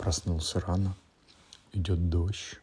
Проснулся 0.00 0.60
рано, 0.60 0.96
идет 1.74 2.08
дождь. 2.08 2.58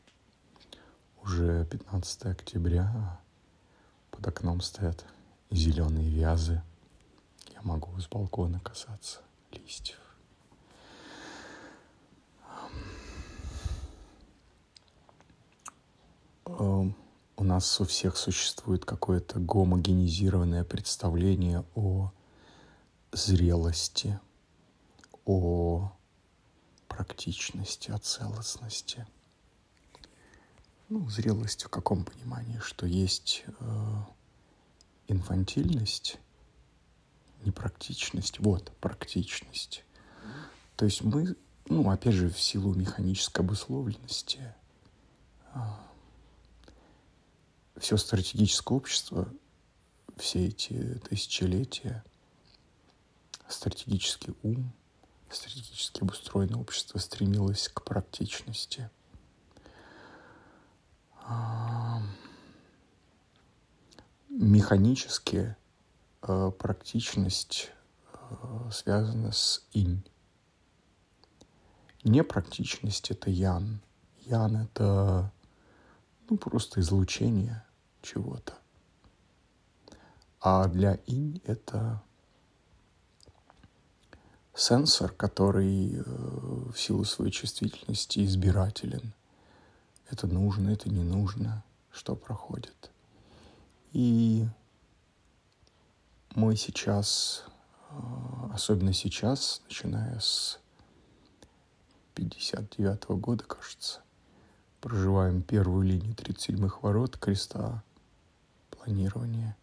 Уже 1.21 1.66
15 1.66 2.25
октября, 2.25 3.21
под 4.09 4.27
окном 4.27 4.59
стоят 4.59 5.06
зеленые 5.51 6.09
вязы. 6.09 6.63
Я 7.53 7.61
могу 7.61 7.95
с 8.00 8.07
балкона 8.07 8.59
касаться 8.61 9.20
листьев. 9.52 10.00
Эм, 16.46 16.96
у 17.36 17.44
нас 17.44 17.80
у 17.80 17.86
всех 17.86 18.18
существует 18.18 18.84
какое-то 18.84 19.38
гомогенизированное 19.38 20.64
представление 20.64 21.64
о 21.76 22.12
зрелости, 23.12 24.20
о 25.24 25.92
практичности, 26.98 27.91
о 27.91 27.99
целостности. 27.99 29.05
Ну, 30.90 31.08
зрелость 31.12 31.63
в 31.63 31.70
каком 31.70 32.03
понимании? 32.03 32.58
Что 32.58 32.88
есть 32.88 33.44
э, 33.59 33.95
инфантильность, 35.08 36.17
непрактичность. 37.45 38.39
Вот, 38.39 38.72
практичность. 38.80 39.84
То 40.75 40.86
есть 40.86 41.03
мы, 41.03 41.36
ну, 41.67 41.88
опять 41.91 42.16
же, 42.16 42.31
в 42.31 42.39
силу 42.39 42.73
механической 42.73 43.41
обусловленности, 43.41 44.55
э, 45.53 45.59
все 47.80 47.98
стратегическое 47.98 48.75
общество, 48.75 49.31
все 50.16 50.48
эти 50.48 51.00
тысячелетия, 51.08 52.03
стратегический 53.48 54.34
ум– 54.41 54.73
стратегически 55.30 56.02
обустроенное 56.02 56.59
общество 56.59 56.99
стремилось 56.99 57.70
к 57.70 57.84
практичности. 57.84 58.90
Механически 64.30 65.58
э, 66.22 66.52
практичность 66.58 67.72
э, 68.14 68.70
связана 68.72 69.31
с 69.31 69.66
инь. 69.73 70.03
Непрактичность— 72.03 73.11
это 73.11 73.30
ян. 73.30 73.81
Ян— 74.22 74.55
это 74.58 75.33
ну, 76.30 76.38
просто 76.38 76.80
излучение 76.81 77.66
чего-то. 78.02 78.53
А 80.39 80.67
для 80.67 81.00
инь— 81.08 81.42
это 81.45 82.02
сенсор, 84.58 85.11
который 85.11 85.94
э, 85.94 86.02
в 86.03 86.75
силу 86.75 87.05
своей 87.05 87.31
чувствительности 87.31 88.25
избирателен. 88.25 89.14
Это 90.09 90.25
нужно, 90.27 90.69
это 90.69 90.89
не 90.89 91.03
нужно, 91.03 91.64
что 91.91 92.16
проходит. 92.16 92.91
И 93.94 94.47
мы 96.33 96.55
сейчас, 96.55 97.45
э, 97.91 97.95
особенно 98.53 98.94
сейчас, 98.94 99.61
начиная 99.66 100.19
с 100.19 100.59
59 102.16 103.05
-го 103.05 103.16
года, 103.17 103.44
кажется, 103.44 104.02
проживаем 104.81 105.44
первую 105.44 105.83
линию 105.83 106.16
37-х 106.16 106.80
ворот 106.81 107.17
креста 107.17 107.83
планирования. 108.71 109.55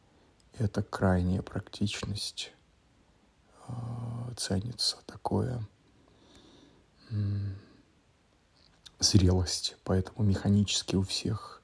Это 0.56 0.84
крайняя 0.84 1.42
практичность 1.42 2.52
ценится 4.36 4.98
такое 5.06 5.66
зрелость. 8.98 9.76
Поэтому 9.84 10.26
механически 10.26 10.96
у 10.96 11.02
всех 11.02 11.62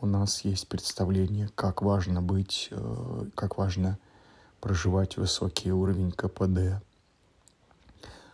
у 0.00 0.06
нас 0.06 0.44
есть 0.44 0.68
представление, 0.68 1.48
как 1.54 1.82
важно 1.82 2.20
быть, 2.20 2.68
э, 2.70 3.26
как 3.34 3.56
важно 3.56 3.98
проживать 4.60 5.16
высокий 5.16 5.72
уровень 5.72 6.12
КПД. 6.12 6.82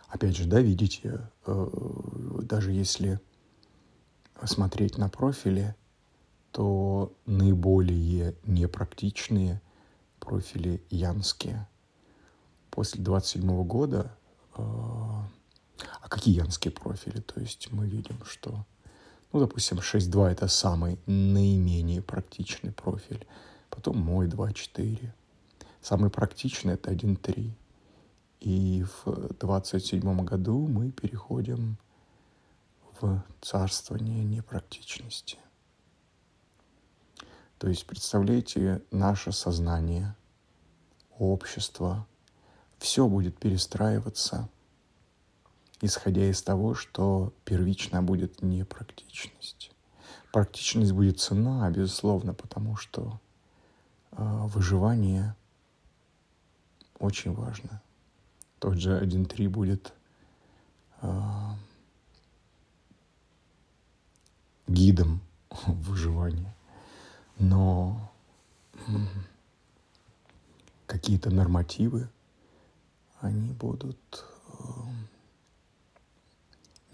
Опять 0.07 0.35
же, 0.35 0.45
да, 0.45 0.59
видите, 0.59 1.29
э, 1.45 2.39
даже 2.41 2.71
если 2.71 3.19
смотреть 4.43 4.97
на 4.97 5.09
профили, 5.09 5.75
то 6.51 7.13
наиболее 7.25 8.35
непрактичные 8.43 9.61
профили 10.19 10.83
янские– 10.89 11.67
после 12.79 13.03
27 13.03 13.63
года, 13.65 14.09
э, 14.55 14.61
а 14.61 16.07
какие 16.07 16.37
янские 16.37 16.71
профили? 16.71 17.19
То 17.19 17.41
есть 17.41 17.69
мы 17.73 17.85
видим, 17.85 18.23
что, 18.23 18.65
ну, 19.33 19.41
допустим, 19.41 19.79
6.2 19.79 20.31
это 20.31 20.47
самый 20.47 20.97
наименее 21.05 22.01
практичный 22.01 22.71
профиль, 22.71 23.27
потом 23.69 23.97
мой 23.97 24.29
2.4. 24.29 25.11
Самый 25.81 26.09
практичный 26.09 26.75
это 26.75 26.89
1.3. 26.89 27.51
И 28.39 28.85
в 29.03 29.33
27 29.41 30.23
году 30.23 30.65
мы 30.65 30.91
переходим 30.91 31.77
в 33.01 33.21
царствование 33.41 34.23
непрактичности. 34.23 35.37
То 37.57 37.67
есть, 37.67 37.85
представляете, 37.85 38.81
наше 38.89 39.33
сознание, 39.33 40.15
общество– 41.17 42.07
все 42.79 43.07
будет 43.07 43.37
перестраиваться, 43.37 44.49
исходя 45.81 46.29
из 46.29 46.41
того, 46.41 46.73
что 46.73 47.33
первично 47.45 48.01
будет 48.01 48.41
непрактичность. 48.41 49.71
Практичность 50.31 50.91
будет 50.91 51.19
цена, 51.19 51.69
безусловно, 51.69 52.33
потому 52.33 52.75
что 52.75 53.19
э, 54.11 54.23
выживание 54.47 55.35
очень 56.99 57.33
важно. 57.33 57.81
Тот 58.59 58.75
же 58.75 58.99
1.3 58.99 59.49
будет 59.49 59.93
э, 61.01 61.21
гидом 64.67 65.21
выживания. 65.67 66.55
Но 67.37 68.11
какие-то 70.85 71.29
нормативы 71.29 72.09
они 73.21 73.51
будут 73.51 74.25
э, 74.47 74.63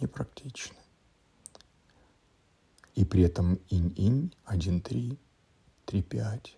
непрактичны. 0.02 0.78
И 2.96 3.06
при 3.06 3.24
этом 3.24 3.59
инь-инь 3.69 4.34
1-3, 4.46 5.18
3-5 5.85 6.50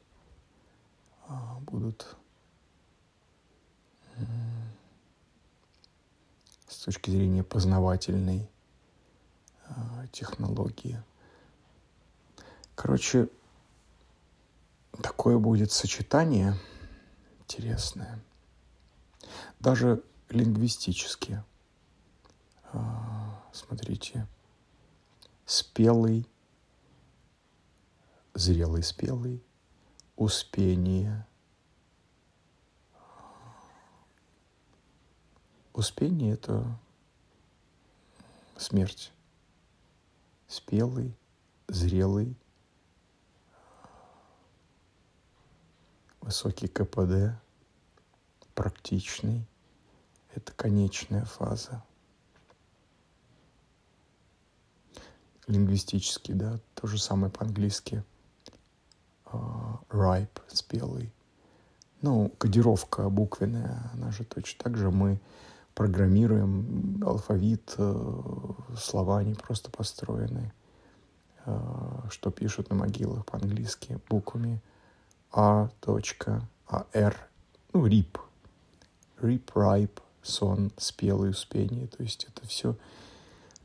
э, 1.28 1.34
будут 1.62 2.16
с 6.68 6.78
точки 6.80 7.12
зрения 7.12 7.44
познавательной 7.44 8.50
э, 9.68 9.74
технологии. 10.12 11.04
Короче, 12.74 13.30
такое 15.04 15.38
будет 15.38 15.72
сочетание 15.72 16.56
интересное– 17.40 18.20
даже 19.60 20.04
лингвистически. 20.30 21.44
А, 22.74 23.44
смотрите, 23.52 24.28
спелый, 25.46 26.28
зрелый 28.34 28.84
спелый, 28.84 29.44
успение. 30.16 31.26
Успение— 35.74 36.34
это 36.36 36.80
смерть. 38.58 39.12
Спелый, 40.48 41.16
зрелый, 41.68 42.36
высокий 46.22 46.68
КПД— 46.68 47.40
практичный. 48.58 49.46
Это 50.34 50.52
конечная 50.52 51.26
фаза. 51.26 51.84
Лингвистически, 55.46 56.32
да, 56.34 56.60
то 56.74 56.88
же 56.88 56.98
самое 56.98 57.32
по-английски. 57.32 58.04
Uh, 59.26 59.80
ripe, 59.90 60.42
спелый. 60.48 61.14
Ну, 62.02 62.32
кодировка 62.38 63.10
буквенная, 63.10 63.92
она 63.94 64.12
же 64.12 64.24
точно 64.24 64.64
так 64.64 64.78
же. 64.78 64.90
Мы 64.90 65.20
программируем 65.76 67.04
алфавит, 67.06 67.76
э, 67.78 68.54
слова 68.78 69.24
не 69.24 69.34
просто 69.34 69.70
построены, 69.70 70.52
э, 71.46 71.60
что 72.10 72.32
пишут 72.32 72.70
на 72.70 72.76
могилах 72.76 73.26
по-английски 73.26 74.00
буквами 74.10 74.62
А, 75.32 75.70
точка, 75.82 76.48
А, 76.68 76.86
Р, 76.94 77.16
ну, 77.74 77.86
RIP, 77.86 78.20
Ripe, 79.22 80.02
сон, 80.22 80.72
спелый, 80.78 81.32
успение. 81.32 81.88
То 81.88 82.04
есть 82.04 82.26
это 82.26 82.46
все 82.48 82.76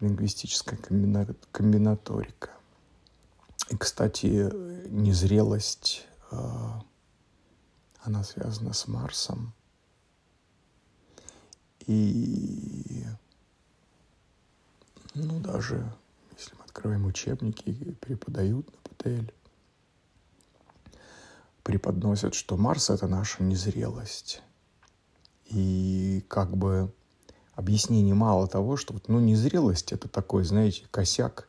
лингвистическая 0.00 0.78
комбинаторика. 1.52 2.50
И, 3.70 3.76
кстати, 3.76 4.50
незрелость, 4.88 6.06
а, 6.30 6.82
она 8.02 8.24
связана 8.24 8.72
с 8.72 8.88
Марсом. 8.88 9.54
И, 11.86 13.04
ну, 15.14 15.40
даже 15.40 15.90
если 16.36 16.54
мы 16.56 16.64
открываем 16.64 17.06
учебники 17.06 17.72
преподают 18.00 18.66
на 18.66 18.78
ПТЛ, 18.82 19.32
преподносят, 21.62 22.34
что 22.34 22.56
Марс— 22.56 22.90
это 22.90 23.06
наша 23.06 23.42
незрелость. 23.42 24.42
И 25.52 26.24
как 26.28 26.56
бы 26.56 26.92
объяснений 27.54 28.14
мало 28.14 28.48
того, 28.48 28.76
что 28.76 28.94
вот, 28.94 29.08
ну, 29.08 29.20
незрелость— 29.20 29.92
это 29.92 30.08
такой, 30.08 30.44
знаете, 30.44 30.84
косяк, 30.90 31.48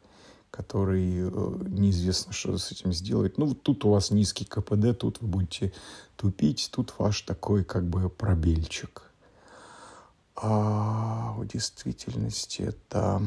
который 0.51 1.29
э, 1.29 1.29
неизвестно, 1.67 2.33
что 2.33 2.57
с 2.57 2.71
этим 2.71 2.93
сделать. 2.93 3.37
Ну, 3.37 3.47
вот 3.47 3.63
тут 3.63 3.85
у 3.85 3.89
вас 3.89 4.11
низкий 4.11 4.45
КПД, 4.45 4.97
тут 4.97 5.21
вы 5.21 5.27
будете 5.27 5.73
тупить, 6.15 6.69
тут 6.71 6.93
ваш 6.97 7.21
такой 7.21 7.63
как 7.63 7.85
бы 7.85 8.09
пробельчик. 8.09 9.09
А 10.35 11.33
в 11.37 11.47
действительности 11.47 12.63
это 12.63 13.21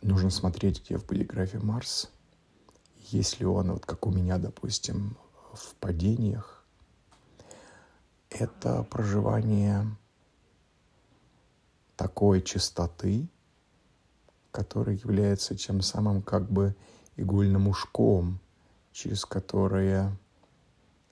нужно 0.00 0.30
смотреть, 0.30 0.84
где 0.84 0.96
в 0.96 1.04
полиграфе 1.04 1.58
Марс. 1.58 2.10
Если 3.10 3.44
он, 3.44 3.72
вот 3.72 3.84
как 3.84 4.06
у 4.06 4.10
меня, 4.10 4.38
допустим, 4.38 5.16
в 5.52 5.74
падениях, 5.74 6.53
это 8.34 8.82
проживание 8.84 9.86
такой 11.96 12.42
чистоты, 12.42 13.28
который 14.50 14.96
является 14.96 15.54
тем 15.54 15.80
самым 15.80 16.20
как 16.20 16.50
бы 16.50 16.74
игольным 17.16 17.68
ушком, 17.68 18.40
через 18.92 19.24
которое 19.24 20.16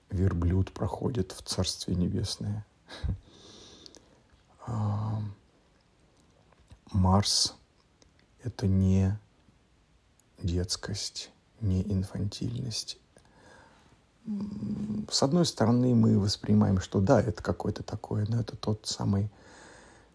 верблюд 0.09 0.73
проходит 0.73 1.31
в 1.31 1.41
Царствие 1.43 1.97
Небесное. 1.97 2.65
А, 4.65 5.21
Марс— 6.93 7.53
это 8.43 8.65
не 8.65 9.19
детскость, 10.41 11.31
не 11.59 11.81
инфантильность. 11.81 12.97
С 15.09 15.21
одной 15.21 15.45
стороны, 15.45 15.93
мы 15.95 16.17
воспринимаем, 16.17 16.79
что 16.79 17.01
да, 17.01 17.21
это 17.21 17.43
какой-то 17.43 17.83
такой, 17.83 18.25
но 18.27 18.39
это 18.39 18.55
тот 18.55 18.87
самый 18.87 19.29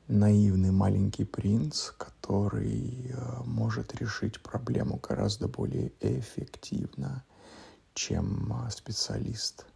наивный 0.06 0.70
маленький 0.70 1.24
принц, 1.24 1.90
который 1.90 3.12
э, 3.12 3.42
может 3.44 3.94
решить 3.94 4.42
проблему 4.42 4.96
гораздо 4.96 5.46
более 5.46 5.92
эффективно, 6.00 7.22
чем 7.92 8.64
э, 8.66 8.70
специалист. 8.70 9.66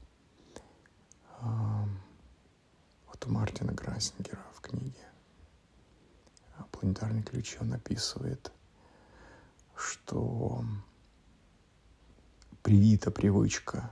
Вот 1.43 3.27
у 3.27 3.31
Мартина 3.31 3.73
Грассингера 3.73 4.41
в 4.55 4.61
книге 4.61 5.05
«Планетарный 6.71 7.23
ключ» 7.23 7.57
он 7.61 7.75
описывает, 7.75 8.53
что 9.77 10.65
привита 12.63 13.11
привычка 13.11 13.91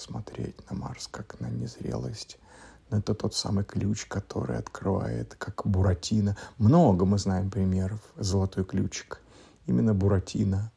смотреть 0.00 0.68
на 0.70 0.76
Марс 0.76 1.08
как 1.08 1.38
на 1.40 1.46
незрелость– 1.46 2.38
это 2.90 3.14
тот 3.14 3.34
самый 3.34 3.64
ключ, 3.64 4.06
который 4.06 4.58
открывает, 4.58 5.36
как 5.36 5.64
Буратино. 5.64 6.36
Много 6.58 7.04
мы 7.04 7.18
знаем 7.18 7.48
примеров. 7.48 8.00
Золотой 8.16 8.64
ключик. 8.64 9.20
Именно 9.66 9.94
Буратино. 9.94 10.72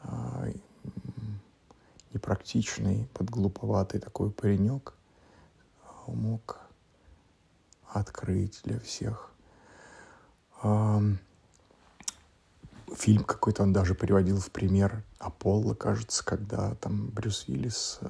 А, 0.00 0.46
непрактичный, 2.12 3.08
подглуповатый 3.14 3.98
такой 3.98 4.30
паренек 4.30 4.94
а, 5.82 6.10
мог 6.12 6.60
открыть 7.88 8.60
для 8.62 8.78
всех. 8.78 9.32
А, 10.62 11.02
фильм 12.96 13.24
какой-то 13.24 13.62
он 13.62 13.72
даже 13.72 13.94
приводил 13.94 14.38
в 14.38 14.50
пример 14.50 15.04
Аполло, 15.18 15.74
кажется, 15.74 16.24
когда 16.24 16.74
там 16.76 17.08
Брюс 17.08 17.46
Уиллис 17.48 18.00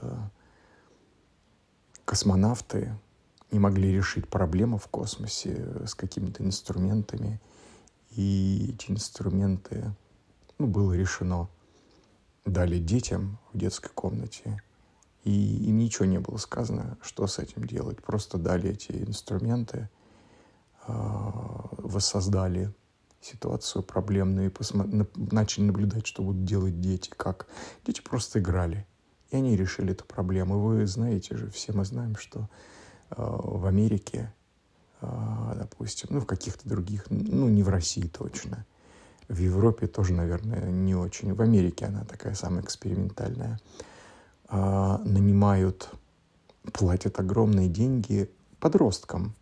космонавты 2.04 2.98
не 3.50 3.58
могли 3.58 3.92
решить 3.92 4.28
проблему 4.28 4.78
в 4.78 4.88
космосе 4.88 5.86
с 5.86 5.94
какими-то 5.94 6.42
инструментами, 6.42 7.40
и 8.10 8.74
эти 8.74 8.90
инструменты, 8.90 9.94
ну, 10.58 10.66
было 10.66 10.92
решено, 10.92 11.48
дали 12.44 12.78
детям 12.78 13.38
в 13.52 13.58
детской 13.58 13.90
комнате, 13.90 14.62
и 15.24 15.30
им 15.30 15.78
ничего 15.78 16.06
не 16.06 16.18
было 16.18 16.38
сказано, 16.38 16.96
что 17.02 17.26
с 17.26 17.38
этим 17.38 17.66
делать. 17.66 18.02
Просто 18.02 18.38
дали 18.38 18.70
эти 18.70 18.92
инструменты, 18.92 19.90
а, 20.86 21.68
воссоздали 21.72 22.72
ситуацию 23.20 23.82
проблемную 23.82 24.46
и 24.46 24.52
посмо- 24.52 25.08
начали 25.32 25.64
наблюдать, 25.64 26.06
что 26.06 26.22
будут 26.22 26.44
делать 26.44 26.80
дети, 26.80 27.10
как 27.16 27.46
дети 27.84 28.00
просто 28.00 28.38
играли. 28.38 28.86
И 29.30 29.36
они 29.36 29.56
решили 29.56 29.92
эту 29.92 30.04
проблему. 30.04 30.58
Вы 30.58 30.86
знаете 30.86 31.36
же, 31.36 31.50
все 31.50 31.72
мы 31.72 31.84
знаем, 31.84 32.16
что 32.16 32.48
э, 33.10 33.14
в 33.18 33.66
Америке, 33.66 34.32
э, 35.00 35.52
допустим, 35.56 36.08
ну, 36.12 36.20
в 36.20 36.26
каких-то 36.26 36.68
других, 36.68 37.06
ну, 37.10 37.48
не 37.48 37.62
в 37.62 37.68
России 37.68 38.06
точно, 38.06 38.64
в 39.28 39.38
Европе 39.38 39.86
тоже, 39.86 40.14
наверное, 40.14 40.70
не 40.70 40.94
очень. 40.94 41.34
В 41.34 41.42
Америке 41.42 41.86
она 41.86 42.04
такая 42.04 42.34
самая 42.34 42.62
экспериментальная. 42.62 43.60
Э, 44.48 44.98
нанимают, 45.04 45.90
платят 46.72 47.20
огромные 47.20 47.68
деньги 47.68 48.30
подросткам, 48.60 49.34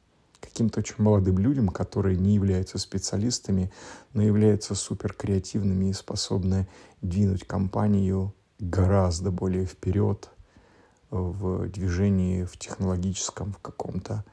каким-то 0.57 0.81
очень 0.81 0.95
молодым 0.97 1.39
людям, 1.39 1.69
которые 1.69 2.17
не 2.17 2.35
являются 2.35 2.79
специалистами, 2.79 3.71
но 4.15 4.23
являются 4.23 4.75
супер 4.75 5.13
креативными 5.13 5.91
и 5.91 5.93
способны 5.93 6.67
двинуть 7.03 7.47
компанию 7.47 8.35
гораздо 8.59 9.31
более 9.31 9.67
вперед 9.67 10.31
в 11.11 11.69
движении, 11.69 12.45
в 12.45 12.57
технологическом, 12.57 13.53
в 13.53 13.59
каком-то, 13.59 14.25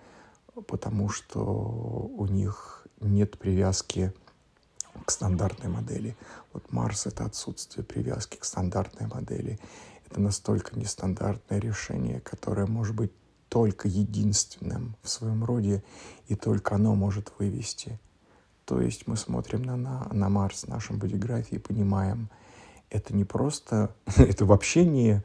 потому 0.66 1.10
что 1.10 1.44
у 1.44 2.26
них 2.28 2.88
нет 3.02 3.38
привязки 3.38 4.14
к 5.06 5.12
стандартной 5.12 5.70
модели. 5.70 6.16
Вот 6.54 6.72
Марс— 6.72 7.06
это 7.06 7.26
отсутствие 7.26 7.84
привязки 7.84 8.38
к 8.38 8.46
стандартной 8.46 9.08
модели. 9.08 9.60
Это 10.10 10.22
настолько 10.22 10.80
нестандартное 10.80 11.60
решение, 11.60 12.22
которое 12.22 12.66
может 12.66 12.96
быть 12.96 13.12
только 13.54 13.88
единственным 13.88 14.96
в 15.04 15.10
своем 15.10 15.44
роде, 15.44 15.84
и 16.28 16.36
только 16.36 16.74
оно 16.74 16.96
может 16.96 17.32
вывести. 17.38 18.00
То 18.66 18.82
есть 18.82 19.06
мы 19.06 19.16
смотрим 19.16 19.62
на, 19.62 19.78
на, 19.78 20.08
на 20.12 20.30
Марс 20.30 20.64
в 20.64 20.70
нашем 20.70 20.98
бодиграфии 20.98 21.56
и 21.56 21.60
понимаем— 21.60 22.30
это 22.94 23.16
не 23.16 23.26
просто, 23.26 23.94
это 24.18 24.46
вообще 24.46 24.86
не 24.86 25.24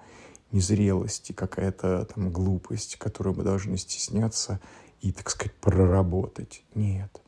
незрелость 0.51 1.31
и 1.31 1.35
какая-то 1.35 2.07
там 2.07 2.31
глупость, 2.31 2.97
которую 2.97 3.37
мы 3.37 3.45
должны 3.45 3.77
стесняться 3.77 4.61
и, 5.01 5.13
так 5.13 5.29
сказать, 5.29 5.55
проработать. 5.55 6.65
Нет. 6.75 7.21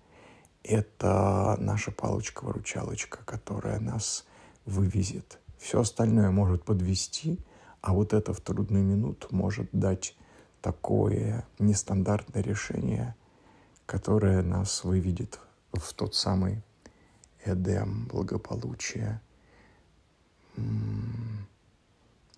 Это 0.63 1.57
наша 1.61 1.93
палочка-выручалочка, 1.93 3.21
которая 3.25 3.79
нас 3.79 4.25
вывезет. 4.65 5.39
Все 5.59 5.81
остальное 5.81 6.31
может 6.31 6.65
подвести, 6.65 7.39
а 7.83 7.93
вот 7.93 8.15
это 8.15 8.33
в 8.33 8.41
трудную 8.41 8.85
минуту 8.85 9.29
может 9.31 9.69
дать 9.73 10.17
такое 10.61 11.47
нестандартное 11.59 12.43
решение, 12.43 13.15
которое 13.87 14.43
нас 14.43 14.85
выведет 14.85 15.41
в 15.73 15.93
тот 15.95 16.15
самый 16.15 16.63
Эдем 17.45 18.07
благополучия, 18.07 19.21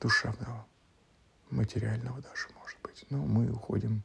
душевного, 0.00 0.66
материального 1.50 2.20
даже, 2.20 2.48
может 2.58 2.78
быть. 2.82 3.04
Но 3.10 3.18
мы 3.18 3.50
уходим, 3.50 4.02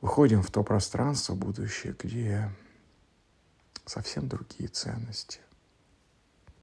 выходим 0.00 0.42
в 0.42 0.50
то 0.50 0.62
пространство 0.62 1.34
будущее, 1.34 1.94
где 1.98 2.50
совсем 3.86 4.28
другие 4.28 4.68
ценности, 4.68 5.40